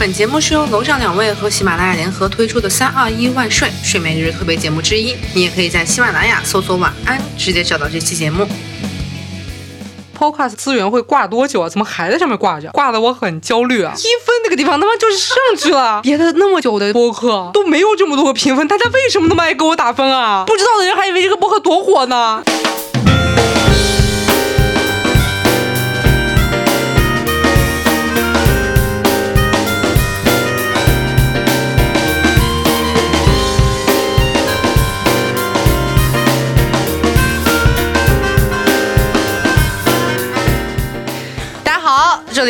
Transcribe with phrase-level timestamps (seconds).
[0.00, 5.14] 本节目是由楼上两位和喜马拉雅联合推出的“三二一万睡”睡眠日特别节目之一。
[5.34, 8.48] 你也可以在喜马拉雅搜索“晚安”，直接找到这期节目。
[10.18, 11.68] Podcast 资源会挂多久啊？
[11.68, 12.70] 怎么还在上面挂着？
[12.70, 13.92] 挂的我很焦虑啊！
[13.94, 20.44] 一分那个地方他妈就是上去了， 别的那么久的播客都没有这么多个评分，大家为什么那么爱给我打分啊？
[20.46, 22.42] 不知道的人还以为这个播客多火呢。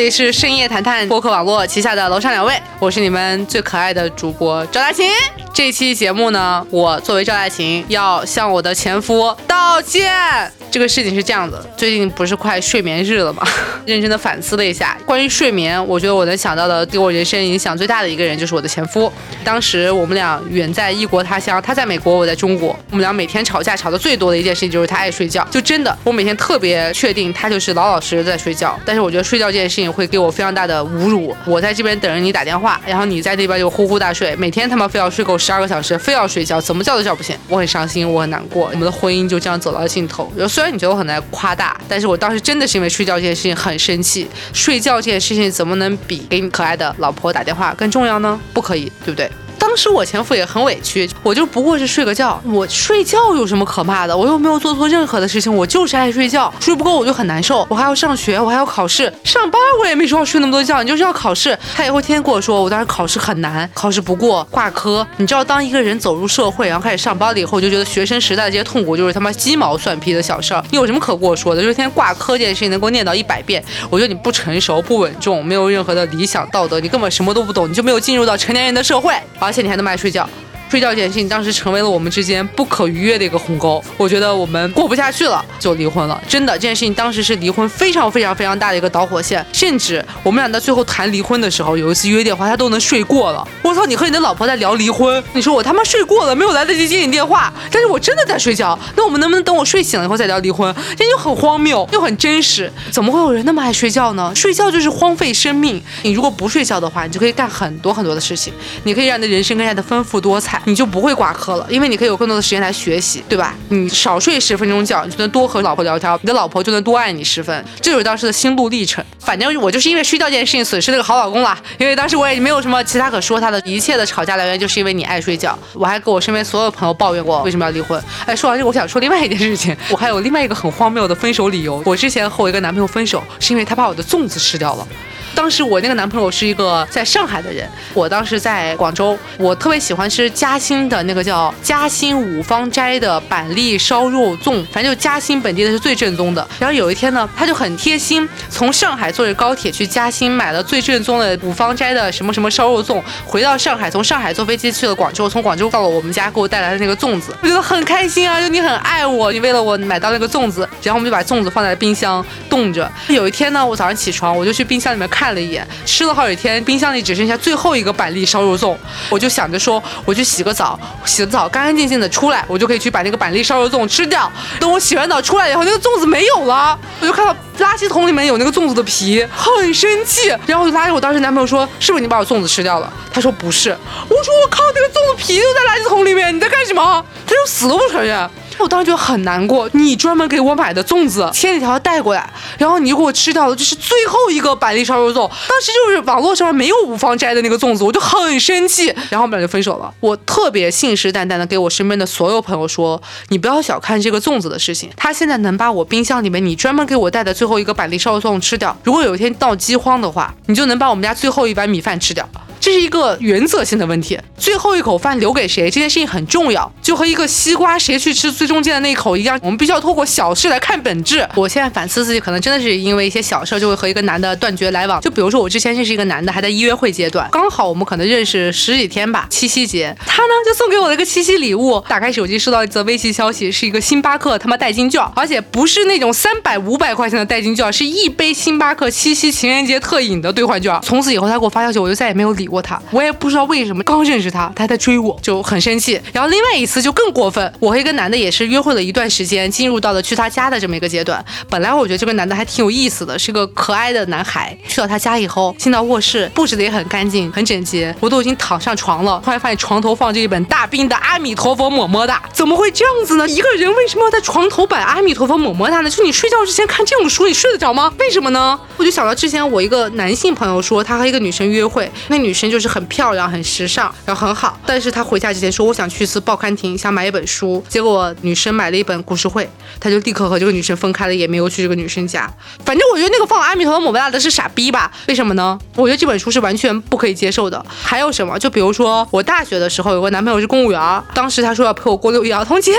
[0.01, 5.13] 这里是深夜谈谈播客网络旗下的楼上两位，我是你们最可爱的主播赵大琴。
[5.53, 10.51] 这期节目呢，我作为赵大琴要向我的前夫道歉。
[10.71, 13.43] 这个事情是这样的，最近不是快睡眠日了吗？
[13.85, 19.12] 认真的反思了一下，关于睡眠，我觉得我能想到的对我人生影响最大的一个人就是我的前夫。
[19.43, 28.79] 当时我们俩远在异国他乡，他在美国，我在中国，我们俩每天吵架吵的最多的一件事情就是他爱睡觉，就真的，我每天特别确定他就是老老实实在睡觉。
[28.87, 31.34] 但是我觉得睡觉这件事情会给我非常大的侮辱。
[31.44, 37.36] 我在这边等着你打电话，然后你在那边就呼呼大睡，每天他妈非要睡够十二个小时，非要睡觉，怎么叫都叫不醒。
[37.48, 40.33] 我很伤心，我很难过，我们的婚姻就这样走到了尽头。
[40.48, 44.28] 虽然你觉得我很在夸大，但是我当时真的是因为睡觉这件事情很生气。
[44.52, 48.38] 睡觉这件事情怎么能比给你可爱的老婆打电话更重要呢？
[48.52, 49.30] 不可以，对不对？
[49.71, 54.17] 当时我前夫也很委屈，我就不过是睡个觉，我睡觉有什么可怕的？
[54.17, 65.07] 我又没有做错任何的事情，我就是爱睡觉，睡不够我就很难受，我还要上学，我还要考试，上班我也没说要睡那么多觉，你就是要考试，他也会天天跟我说，我当时考试很难，考试不过挂科。
[65.19, 71.63] 你知道，当一个人走入社会，然后开始上班了以后，我就觉得学生时代的这些痛苦就是他妈鸡毛蒜皮的小事儿，你有什么可跟我说的？
[71.63, 80.28] 就是天天挂科这件事情能够念叨一百遍，我觉得你不成熟、不稳重，没有任何的理想道德，你根本什么都不懂，你就没有进入到成年人的社会，而且你还那么爱睡觉。
[80.71, 86.23] 睡觉这件事情当时成为了我们之间不可逾越的一个鸿沟，我觉得我们过不下去了，就离婚了。
[86.29, 93.45] 真的，这件事情当时是离婚非常非常非常大的一个导火线，甚至我们俩在最后谈离婚的时候，有一次约电话，他都能睡过了。
[93.63, 98.79] 我操，你和你的老婆在聊离婚，你说我他妈睡过了，没有来得及接你电话，但是我真的在睡觉。
[98.95, 100.73] 那我们能不能等我睡醒了以后再聊离婚？
[100.97, 102.70] 这就很荒谬，又很真实。
[102.92, 104.33] 怎么会有人那么爱睡觉呢？
[104.36, 105.83] 睡觉就是荒废生命。
[106.03, 108.53] 你如果不睡觉的话，你就可以干很多很多的事情，
[108.85, 113.55] 你可以让你的人生更加的丰富多彩，你就不会挂科了，因为你可以有更多的时间来学习，对吧？
[113.69, 119.05] 你少睡十分钟觉，你就能多和老婆聊天，你的老婆就能多爱你十分，这就是当时的心路历程。
[119.19, 125.59] 反正我就是因为睡觉这件事情损失了个好老公啦，因为当时我也没有什么其他可说他的，一切的吵架来源就是因为你爱睡觉。
[125.75, 128.03] 我还跟我身边所有朋友抱怨过为什么要离婚。
[128.27, 131.82] 哎，说完这个，我想说另外一件事情，我还有另外一个很荒谬的分手理由。
[131.87, 134.87] 我之前和我一个男朋友分手，是因为他把我的粽子吃掉了。
[135.35, 146.46] 当时我那个男朋友是一个在上海的人，我当时在广州，我特别喜欢吃嘉兴的那个叫嘉兴五芳斋的板栗烧肉粽，反正就嘉兴本地的是最正宗的。
[146.58, 162.91] 然后有一天呢，他就很贴心，从上海坐着高铁去嘉兴买了最正宗的五芳斋的什么什么烧肉粽，回到上海，从上海坐飞机去了广州，从广州到了我们家，给我带来的那个粽子，我觉得很开心啊，就你很爱我，你为了我买到那个粽子，然后我们就把粽子放在冰箱冻着。
[163.08, 168.75] 有一天呢，我早上起床，我就去冰箱里面看看了一眼，吃了好几天，冰箱里只剩下最后一个板栗烧肉粽，
[169.11, 174.32] 我就想着说，我去洗个澡，洗个澡干干净净的出来，我就可以去把那个板栗烧肉粽吃掉。
[174.59, 182.91] 等我洗完澡出来以后，那个粽子没有了，我就看到垃圾桶里面有那个粽子的皮，很生气，然后我就拉着我当时男朋友说，是不是你把我粽子吃掉了？
[183.12, 183.76] 他说不是，
[184.09, 187.05] 我说我靠，那个粽子皮都在垃圾桶里面，你在干什么？
[187.26, 188.31] 他就死都不承认。
[188.62, 195.29] 我当时就很难过，你专门给我买的粽子，千里迢迢带过来，然后你就给我吃掉了，这是最后一个板栗烧肉粽。
[195.49, 199.93] 当时就是网络上面没有五芳斋的那个粽子，我就很生气，然后我们俩就分手了。
[200.00, 208.77] 我特别信誓旦旦的给我身边的所有朋友说，你不要小看这个粽子的事情，它现在能把我冰箱里面你专门给我带的最后一个板栗烧肉粽吃掉。
[208.85, 212.29] 如果有一天闹饥荒的话，你就能把我们家最后一碗米饭吃掉。
[212.61, 221.27] 这是一个原则性的问题，最后一口饭留给谁这件事情很重要，就和一个西瓜谁去吃最中间的那一口一样，我们必须要透过小事来看本质。
[221.35, 225.01] 我现在反思自己，可能真的是因为一些小事就会和一个男的断绝来往。
[225.01, 240.79] 就比如说我之前认识一个男的，还在约会阶段，刚好我们可能认识十几天吧，七夕节，他呢就送给我了一个七夕礼物，打开手机收到一则微信消息，是一个星巴克他妈代金券，而且不是那种三百五百块钱的代金券，是一杯星巴克七夕情人节特饮的兑换券。
[240.83, 246.00] 从此以后他给我发消息，我就再也没有理过他，我也不知道为什么，刚认识他，他还在追我，就很生气。
[246.12, 251.25] 然后另外一次就更过分，我和一个男的也是约会了一段时间，进入到了去他家的这么一个阶段。
[251.49, 254.56] 本来我觉得这个男的还挺有意思的，是个可爱的男孩。
[254.67, 263.29] 去到他家以后，进到卧室，布置的也很干净，很整洁，我都已经躺上床了，突然发现床头放着一本大兵的《阿弥陀佛么么哒》，怎么会这样子呢？
[263.29, 265.91] 一个人为什么要在床头摆《阿弥陀佛么么哒》呢？
[265.91, 267.93] 就你睡觉之前看这种书，你睡得着吗？
[267.99, 268.58] 为什么呢？
[268.76, 279.49] 我就想到之前我一个男性朋友说，他和一个女生约会，那女生生就是很漂亮、很时尚，然后很好，但是他回家之前说，我想去一次报刊亭，想买一本书，结果女生买了一本故事会，
[279.79, 282.33] 他就立刻和这个女生分开了，也没有去这个女生家。
[282.65, 284.91] 反正我觉得那个放阿弥陀佛么么哒的是傻逼吧？
[285.09, 285.59] 为什么呢？
[285.77, 287.65] 我觉得这本书是完全不可以接受的。
[287.83, 288.39] 还有什么？
[288.39, 292.73] 就比如说我大学的时候有个男朋友是公务员，当时他说要陪我过六一儿童节，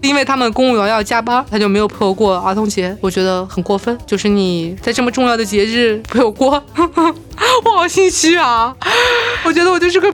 [0.00, 3.96] 因为他们公务员要加班，他就没有陪我过儿童节，我觉得很过分。
[4.06, 6.62] 就是你在这么重要的节日陪我过，
[7.64, 8.74] 我好心虚啊！
[9.44, 10.08] 我觉得我就是个。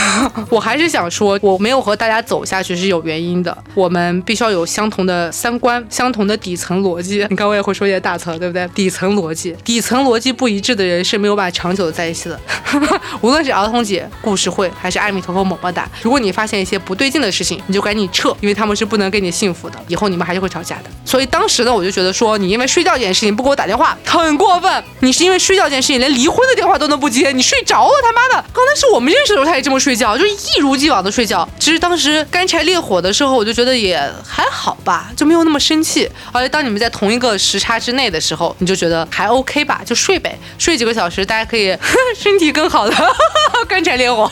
[0.50, 3.56] 我还是想说，我没有和大家走下去是有原因的。
[3.74, 7.26] 我们必须要有相同的三观，相同的底层逻辑。
[7.30, 8.66] 你看，我也会说一些大词，对不对？
[8.68, 12.38] 底层逻辑，底层逻辑不一致的人是没有办法长久的在一起的。
[13.20, 19.78] 无论是儿童节、故事会，还是阿弥陀佛么么哒，如果你发现一些不对劲的事情，你就赶紧撤，因为他们是不能给你幸福的。
[19.88, 20.84] 以后你们还是会吵架的。
[21.04, 24.84] 所以当时呢，我就觉得说，你因为睡觉这件事情不给我打电话，很过分。
[25.00, 28.44] 你是因为睡觉这件事情连离婚的电话都能不接，你睡着了，他妈的！
[28.52, 31.48] 刚才是我们认识的时候他也这么睡睡觉，就一如既往的睡觉。
[31.58, 36.08] 其实当时干柴烈火的时候，我就觉得也还好吧，就没有那么生气。
[36.30, 41.76] 而且当你们在同一个时差之内的时候，你就觉得还 OK 吧，就睡呗，睡几个小时，大家可以
[42.16, 42.94] 身体更好的
[43.66, 44.30] 干柴烈火。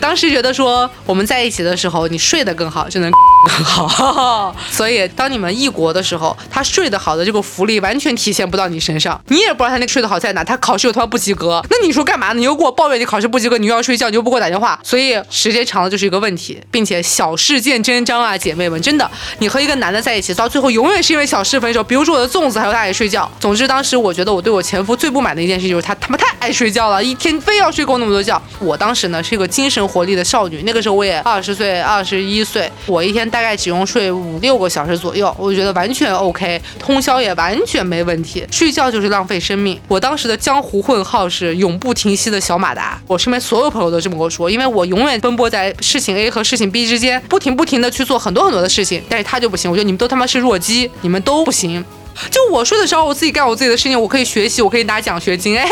[0.00, 3.12] 当时觉得说我们在一起的时候，你睡得更好，就能
[3.48, 4.54] 好。
[4.70, 10.44] 所以当你们异国的时候，他睡得好的这个福利完全体现不到你身上，你也不知道他那个睡得好在哪。
[10.44, 12.34] 他考试又他妈不及格，那你说干嘛呢？
[12.34, 21.82] 你又给我抱怨你考试不及格，你又要睡觉，你又不给我打电话，所以时间长了就是一个问题，并且小事见真章啊，姐妹们，真的，你和一个男的在一起，到最后永远是因为小事分手。
[21.82, 23.30] 比如说我的粽子还有他爱睡觉。
[23.40, 28.40] 总之当时我觉得我对我前夫最不满的一件事就是他他妈太爱睡觉了，一天非要睡够那么多觉。
[28.58, 38.42] 我当时呢是一个精神活力的少女，那个时候我也二十岁、二十一岁，我一天大概只用睡五六个小时左右，我觉得完全 OK，通宵也完全没问题。
[38.50, 39.78] 睡觉就是浪费生命。
[39.88, 49.70] 我当时的江湖混号是永不停息的小马达，我身边所有朋友都这么跟我说，因为我永远奔波在事情 A 和事情 B 之间，不停不停的去做很多很多的事情，但是他就不行。
[49.70, 51.84] 我觉得你们都他妈是弱鸡，你们都不行。
[52.30, 55.68] 就我睡得着，我自己干我自己的事情，我可以学习，我可以拿奖学金，哎。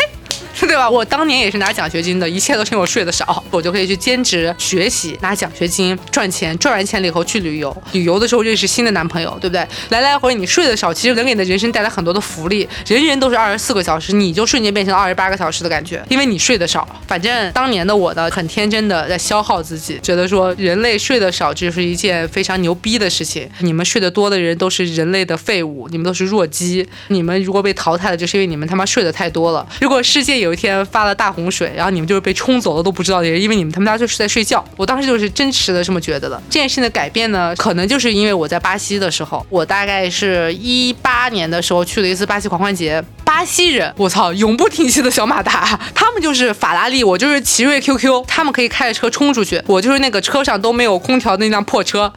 [0.61, 0.89] 对吧？
[0.89, 9.67] 我当年也是拿奖学金的，一切都是因为我睡得少，我就可以去兼职学习，拿奖学金赚钱，赚完钱了以后去旅游，旅游的时候认识新的男朋友，对不对？
[9.91, 12.69] 来来回你睡得少，其实能给你的人生带来很多的福利。
[12.87, 16.89] 人人都是二十四个小时，你就瞬间变成了二十八个小时的感觉，因为你睡得少。
[17.07, 23.49] 反正当年的我呢，很天真的在消耗自己，觉得说人类睡得少就是一件非常牛逼的事情。
[23.61, 26.87] 你们睡得多的人都是人类的废物，你们都是弱鸡。
[27.09, 29.67] 你们如果被淘汰了，就是因为你们他妈睡得太多了。
[29.81, 34.65] 如果世界有有一天发了大洪水，然后你们就是被冲走了都不知道的人，因为你们他们家就是在睡觉。
[34.77, 36.41] 我当时就是真实的这么觉得的。
[36.49, 43.03] 这件事情的改变呢，可能就是因为我在巴西的时候，我大概是 一八年的时候去了一次巴西狂欢节。
[43.25, 52.13] 巴西人，我操，永不停息的小马达，他们就是法拉利，我就是奇瑞 QQ，他们可以开着车冲出去，我就是那个车上都没有空调的那辆破车。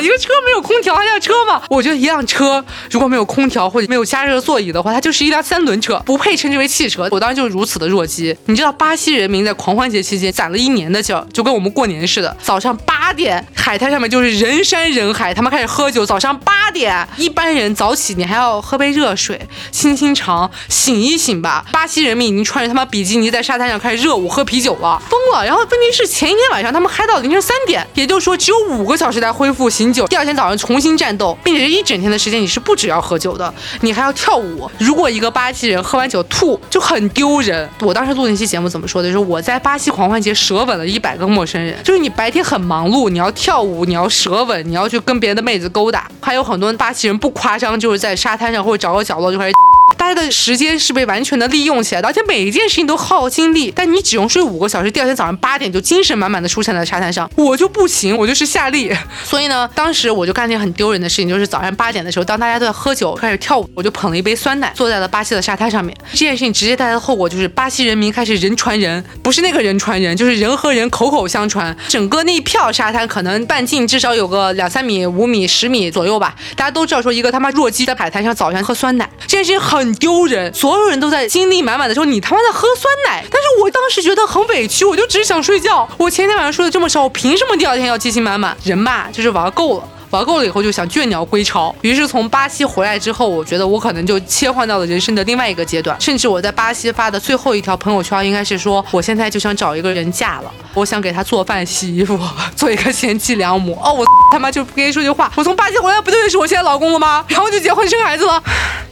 [0.00, 1.62] 一个车没有空调还叫车吗？
[1.68, 7.08] 我觉得一辆车如果没有空调或者没有加热座椅的话，它就是一辆三轮车，不配称之为汽车。
[7.10, 8.36] 我当时就是如此的弱鸡。
[8.46, 16.04] 你知道巴西人民在狂欢节期间攒了一年的劲，就跟我们过年似的，早上八点海滩上面就是人山人海，他们开始喝酒。
[16.04, 21.64] 早上八点，一般人早起你还要喝杯热水，清清肠，醒一醒吧。
[21.72, 25.44] 巴西人民已经穿着他妈比基尼在沙滩上开始热舞喝啤酒了，疯了。
[25.44, 34.70] 然后问题是前一天晚上他们嗨到凌晨三点，也就是说只有五个小时才恢复酒，第二天早上重新战斗，并且一整天的时间你是不只要喝酒的，你还要跳舞。
[34.76, 37.66] 如果一个巴西人喝完酒吐，就很丢人。
[37.80, 39.08] 我当时录那期节目怎么说的？
[39.08, 49.52] 就是我在巴西狂欢节舌吻了一百个陌生人，就是你白天很忙碌，你要跳舞，你要舌吻，你要去跟别的妹子勾搭，还有很多巴西人不夸张，就是在沙滩上或者找个角落就开始。
[49.96, 53.72] 大家的时间是被完全的利用起来的，而且每一件事情都耗精力。
[53.74, 57.30] 但你只用睡五个小时，第二天早上八点就精神满满的出现在沙滩上。
[57.36, 58.92] 我就不行，我就是夏利。
[59.24, 65.96] 所以呢，当时我就干了件很丢人的事情，就是早上八点的时候，当大家都在喝酒开始跳舞，我就捧了一杯酸奶，坐在了巴西的沙滩上面。
[66.12, 71.76] 这件事情直接带来的后果就是巴西人民开始人传人，不是那个人传人，就是人和人口口相传。
[71.88, 76.34] 整个那一片沙滩可能半径至少有个两三米、五米、十米左右吧。
[76.56, 79.92] 大家都知道说一个他妈弱鸡在海滩上早上喝酸奶，这件事情很。
[79.94, 80.52] 丢人。
[80.52, 83.24] 所有人都在精力满满的时候，你他妈在喝酸奶。
[83.30, 85.88] 但是我当时觉得很委屈，我就只是想睡觉。
[85.96, 88.56] 我前天晚上睡得这么少，我凭什么第二天要激情满满？
[88.64, 89.88] 人吧，就是玩够了。
[90.12, 95.98] 玩够了以后就想倦鸟归巢，于是从巴西回来之后，我觉得我可能就切换到了人生的另外一个阶段。
[95.98, 102.20] 甚至我在巴西发的最后一条朋友圈，应该是说我现在就想找一个人嫁了，我想给他做饭、 洗衣服，
[102.54, 103.72] 做一个贤妻良母。
[103.82, 107.24] 哦，我他妈就不跟你说句话，我从巴西回来不就认识我现在老公了吗？
[107.28, 108.42] 然后就结婚生孩子了。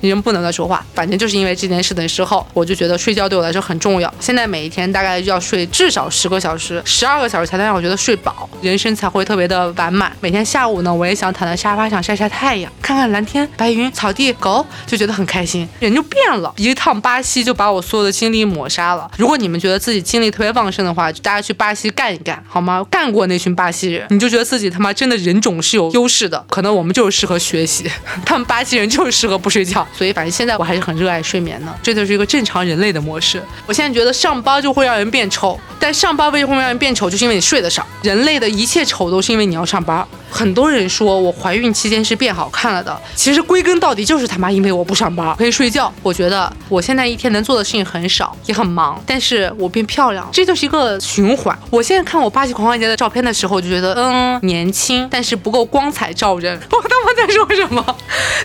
[0.00, 4.10] 人不能乱说话，反正就是因为这件事的时候，我就觉得睡觉对我来说很重要。
[4.18, 10.10] 现在每一天大概就要睡至少十个小时、十二个小时才能让我觉得睡饱，人生才会特别的完满。
[10.20, 11.90] 每天下午呢，我也也想躺在沙发。
[11.90, 16.54] 上晒晒太阳，看看蓝天白云、草地、狗，就觉得很开心，人就变了。
[16.56, 19.10] 一趟巴西就把我所有的精力抹杀了。
[19.16, 22.86] 如果你们觉得自己精力特别旺盛的话，就大家去巴西干一干，好吗？
[22.88, 26.44] 干过那群巴西人，你就觉得自己他妈真的人种是有优势的。
[26.48, 27.90] 可能我们就是适合学习，
[28.24, 29.84] 他们巴西人就是适合不睡觉。
[29.92, 33.42] 所以反正现在我还是很热爱睡眠的，这就是一个正常人类的模式。
[33.66, 37.10] 我现在觉得上班就会让人变丑，但上班为什么会让人变丑？
[37.10, 37.84] 就是因为你睡得少。
[38.02, 40.06] 人类的一切丑都是因为你要上班。
[40.30, 45.92] 很多人说我怀孕期间是变好看了的，其实归根到底就是他妈因为我不上班，可以睡觉。
[46.02, 51.58] 我觉得我现在一天能做的事情很少，也很忙，但是我变漂亮，这就是一个循环。
[51.70, 56.58] 我现在看我巴西狂欢节的照片的时候，就觉得嗯年轻，但是不够光彩照人。
[56.70, 57.96] 我他妈在说什么？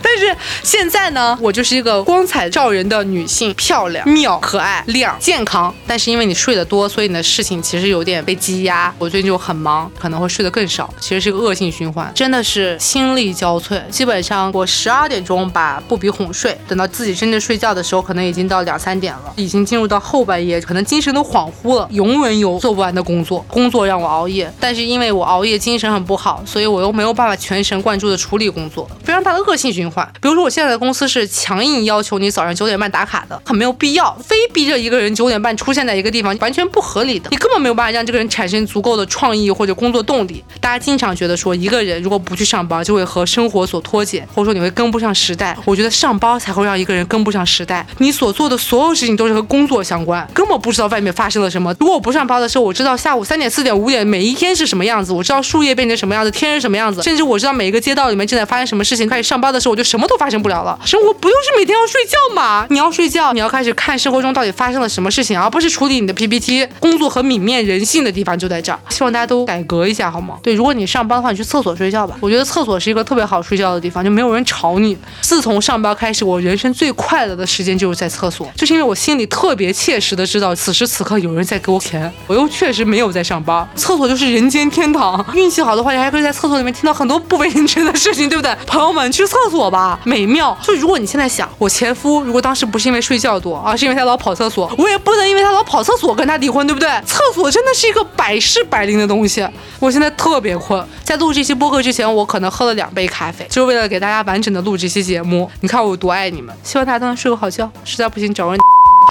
[0.02, 5.72] 但是现在呢，我就是一个光彩照人的女性，漂亮、妙、可爱、亮、健康。
[5.86, 8.92] 但是因为你睡得多，所以你的事情其实有点被积压。
[8.98, 11.66] 我最近就很忙，可能会睡得更少，其实是个恶性。
[11.76, 21.86] 循环真的是心力交瘁，基本上我十二点钟把布比哄睡，等到自己真正睡觉的时候，可能已经到两三点了，已经进入到后半夜，可能精神都恍惚了。
[21.90, 30.10] 永远有做不完的工作，工作让我熬夜，但是因为我熬夜精神很不好，所以我又没有办法全神贯注的处理工作，非常大的恶性循环。
[30.20, 40.42] 比如说我现在的公司是强硬要求你早上九点半打卡的，很没有必要，非逼着一个人九点半出现在一个地方，完全不合理的，你根本没有办法让这个人产生足够的创意或者工作动力。
[40.58, 41.65] 大家经常觉得说一。
[41.66, 45.56] 一个人如果不去上班，就会和生活所脱节，或者说你会跟不上时代。
[45.64, 47.84] 我觉得上班才会让一个人跟不上时代。
[47.98, 51.74] 你所做的所有事情都是和工作相关，根本不知道外面发生了什么。
[51.80, 59.08] 如果我不上班的时候，我知道下午三点、四点、五点每一天是什么样子，我知道树叶变成什么样子，天是什么样子，甚至我知道每一个街道里面正在发生什么事情。
[59.08, 60.78] 开始上班的时候，我就什么都发生不了了。
[60.84, 62.64] 生活不就是每天要睡觉吗？
[62.70, 66.68] 你要睡觉，你要开始看生活中到底发生了什么事情，而不是处理你的 PPT。
[66.78, 68.78] 工作和泯灭人性的地方就在这儿。
[68.90, 70.36] 希望大家都改革一下，好吗？
[70.42, 72.16] 对，如果你上班的话，你去测厕所睡觉吧。
[72.20, 72.46] 我觉得。
[72.46, 74.96] 厕所是一个特别好睡觉的地方，就没有人吵你。
[75.20, 83.68] 自从上班开始，我人生最快乐的时间就是在厕所，就是因为我心里特别切实的知道，此时此刻有人在给我钱，我又确实没有在上班。
[83.74, 88.56] 厕所就是人间天堂，运气好的话，你还可以在厕所里面听到很多不为人知的事情，对不对？
[88.64, 90.56] 朋友们，去厕所吧，美妙。
[90.62, 96.88] 就如果你现在想，我前夫如果当时不是因为睡觉多，而是因为他老跑厕所，我也不能因为他老跑厕所跟他离婚，对不对？
[97.04, 99.44] 厕所真的是一个百试百灵的东西。
[99.80, 102.26] 我现在特别困，在录这期播客之前，我。
[102.26, 105.48] 可能喝了两杯咖啡，就是为了给大家完整的录这期节目。
[105.60, 107.70] 你看我有多爱你们，希望大家都能睡个好觉。
[107.84, 108.58] 实在不行找人。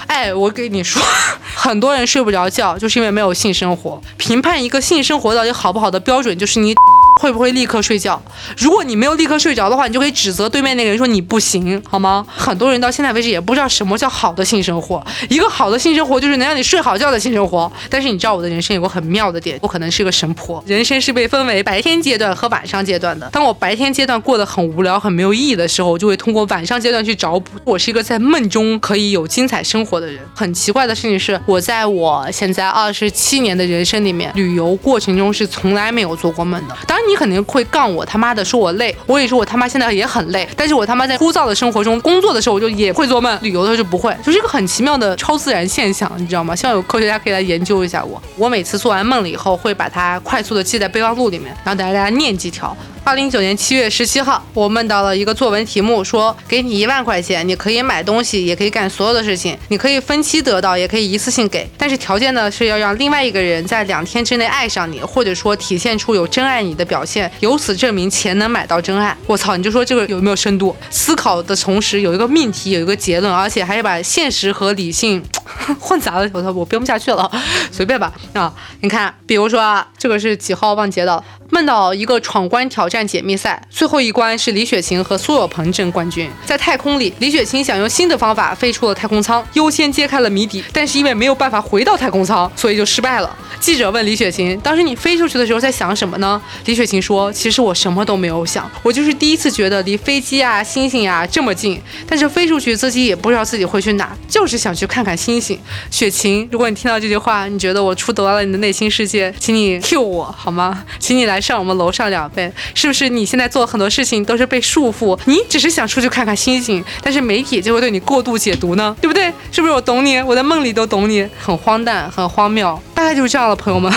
[0.06, 1.02] 哎，我跟你说，
[1.56, 3.98] 很多人睡不着觉，就是因为没有性生活。
[4.18, 6.74] 评判一个性生活到底好不好的标准，就是你。
[7.18, 8.20] 会不会立刻睡觉？
[8.58, 12.24] 如果你没有立刻睡着的话，你就可以指责对面那个人说你不行，好吗？
[12.28, 15.04] 很多人到现在为止也不知道什么叫好的性生活。
[15.30, 17.70] 一个好的性生活就是能让你睡好觉的性生活。
[17.88, 20.62] 但是你知道我的人生有个很妙的点，我可能是个神婆。
[20.66, 23.28] 人生是被分为白天阶段和晚上阶段的。
[23.32, 27.52] 当我白天阶段过得很无聊、很没有意义的时候，我就会通过晚上阶段去找补。
[27.64, 30.20] 我是一个在梦中可以有精彩生活的人。
[30.34, 36.76] 很奇怪的事情是，我在我现在二十七年的人生里面，旅游过程中是从来没有做过梦的。
[36.86, 36.96] 当。
[37.06, 46.54] 你肯定会杠我他妈的说我累，我也说我他妈现在也很累，但是我他妈在枯燥的生活中工作的时候，我就也会做梦，旅游的时候就不会，就是一个很奇妙的超自然现象，你知道吗？
[46.54, 48.20] 希望有科学家可以来研究一下我。
[48.36, 52.76] 我每次做完梦了以后，会把它快速的记在备忘录里面，然后等大家念几条。
[53.06, 69.16] 二零一九年七月十七号，我梦到了一个作文题目，说给你一万块钱，你可以买东西，也可以干所有的事情，你可以分期得到，也可以一次性给，但是条件呢是要让另外一个人在两天之内爱上你，或者说体现出有真爱你的表现，由此证明钱能买到真爱。
[69.28, 70.74] 我操，你就说这个有没有深度？
[70.90, 75.22] 思考的同时有一个命题，有一个结论，而且还是把现实和理性
[75.78, 76.28] 混杂了。
[76.32, 77.30] 我操，我编不下去了，
[77.70, 78.12] 随便吧。
[78.32, 80.74] 啊，你看，比如说啊，这个是几号？
[80.74, 81.22] 忘截了。
[81.50, 86.28] 梦到一个闯关挑战解密赛，最后一关是李雪琴和苏有朋争冠军。
[86.44, 93.36] 在太空里，李雪琴想用新的方法飞出了太空舱，优先揭开了谜底，但是因为没有办法回到太空舱，所以就失败了。
[93.60, 105.58] 记者问李雪琴：“当时你飞出去的时候在想什么呢？”李雪琴说：“其实我什么都没有想，我就是第一次觉得离飞机啊、星星呀这么近，但是飞出去自己也不知道自己会去哪，就是想去看看星星。”
[105.90, 110.84] 雪琴，如果你听到这句话，你觉得我触得了你的内心世界，请你 Q 我好吗？
[111.00, 113.08] 请你来 上我们楼上两倍，是不是？
[113.08, 119.32] 你现在做很多事情都是被束缚，你只是想出去看看星星，但是媒体就会对你过度解读呢，对不对？
[119.50, 120.20] 是不是我懂你？
[120.22, 123.92] 我在梦里都懂你，很荒诞，很荒谬，大概就是这样了，朋友们。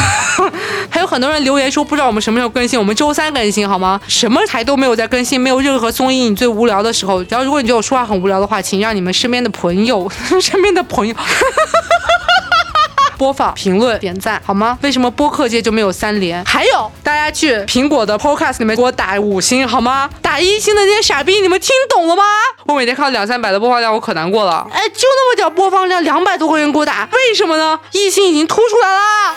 [0.90, 4.00] 还有很多人留言说不知道我们什么时候更新，我们周三更新好吗？
[4.08, 6.30] 什么台都没有在更新，没有任何综艺。
[6.30, 10.10] 你最无聊的时候，然后如果你觉得我说话很无聊的话，请让你们身边的朋友，
[10.42, 11.16] 身边的朋友。
[13.20, 14.80] 播放、评论、点赞，好吗？
[14.82, 16.44] 为什么播客界就没有三连？
[16.46, 20.10] 还有，大家去苹果的 Podcast 里面给我打五星，好吗？
[20.22, 22.24] 打一星的那些傻逼，你们听懂了吗？
[22.66, 24.66] 我每天看到两三百的播放量，我可难过了。
[24.72, 27.78] 哎，就那么点播放量，两百多个人给我打，为什么呢？
[27.92, 29.36] 一星已经突出来了。